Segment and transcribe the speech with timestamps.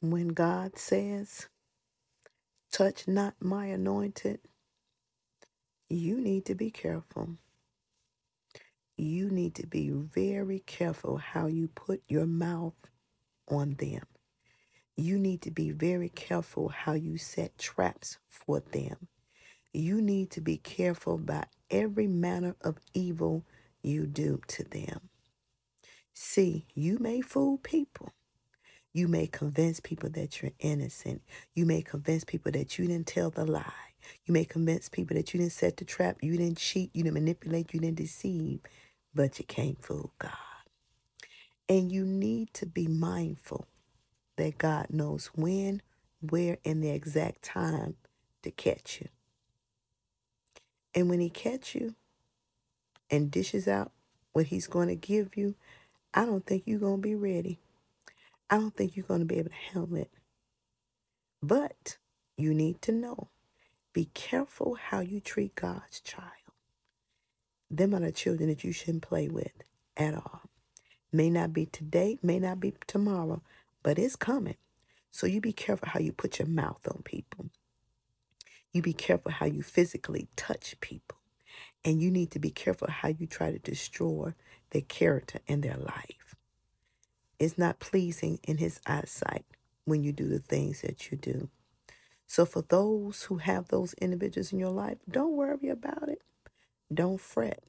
[0.00, 1.48] When God says,
[2.72, 4.40] touch not my anointed,
[5.90, 7.30] you need to be careful.
[8.96, 12.74] You need to be very careful how you put your mouth
[13.50, 14.02] on them.
[14.96, 19.08] You need to be very careful how you set traps for them.
[19.72, 23.44] You need to be careful about every manner of evil
[23.82, 25.10] you do to them.
[26.14, 28.12] See, you may fool people.
[28.96, 31.20] You may convince people that you're innocent.
[31.54, 33.62] You may convince people that you didn't tell the lie.
[34.24, 37.12] You may convince people that you didn't set the trap, you didn't cheat, you didn't
[37.12, 38.60] manipulate, you didn't deceive,
[39.14, 40.32] but you can't fool God.
[41.68, 43.66] And you need to be mindful
[44.36, 45.82] that God knows when,
[46.22, 47.96] where, and the exact time
[48.44, 49.08] to catch you.
[50.94, 51.96] And when he catch you
[53.10, 53.92] and dishes out
[54.32, 55.54] what he's going to give you,
[56.14, 57.58] I don't think you're going to be ready.
[58.50, 60.10] I don't think you're going to be able to handle it.
[61.42, 61.98] But
[62.36, 63.28] you need to know
[63.92, 66.30] be careful how you treat God's child.
[67.70, 69.52] Them are the children that you shouldn't play with
[69.96, 70.42] at all.
[71.12, 73.42] May not be today, may not be tomorrow,
[73.82, 74.56] but it's coming.
[75.10, 77.46] So you be careful how you put your mouth on people.
[78.72, 81.18] You be careful how you physically touch people.
[81.84, 84.34] And you need to be careful how you try to destroy
[84.70, 86.15] their character and their life.
[87.38, 89.44] It's not pleasing in his eyesight
[89.84, 91.48] when you do the things that you do.
[92.26, 96.22] So for those who have those individuals in your life, don't worry about it.
[96.92, 97.62] Don't fret.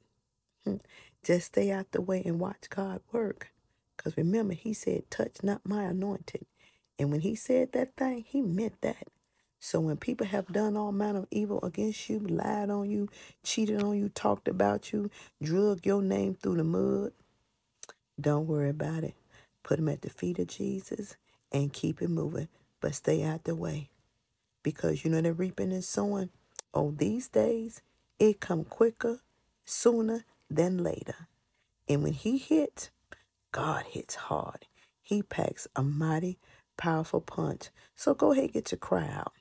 [0.64, 0.76] Hmm.
[1.24, 3.52] Just stay out the way and watch God work.
[3.96, 6.46] Because remember, he said, touch not my anointed.
[6.98, 9.08] And when he said that thing, he meant that.
[9.60, 13.08] So when people have done all manner of evil against you, lied on you,
[13.44, 15.10] cheated on you, talked about you,
[15.42, 17.12] drug your name through the mud,
[18.20, 19.14] don't worry about it.
[19.62, 21.16] Put them at the feet of Jesus
[21.52, 22.48] and keep it moving.
[22.80, 23.90] But stay out the way.
[24.62, 26.30] Because you know the reaping and sowing.
[26.74, 27.82] Oh, these days,
[28.18, 29.20] it come quicker,
[29.64, 31.28] sooner than later.
[31.88, 32.90] And when he hits,
[33.52, 34.66] God hits hard.
[35.02, 36.38] He packs a mighty,
[36.76, 37.70] powerful punch.
[37.96, 39.32] So go ahead, get your cry out.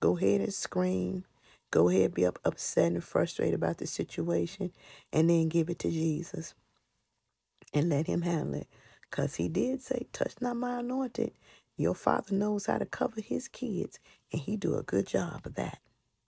[0.00, 1.24] Go ahead and scream.
[1.70, 4.72] Go ahead, be up, upset and frustrated about the situation,
[5.12, 6.54] and then give it to Jesus
[7.74, 8.68] and let Him handle it.
[9.14, 11.32] Because He did say, Touch not my anointed.
[11.78, 14.00] Your Father knows how to cover His kids,
[14.32, 15.78] and He do a good job of that.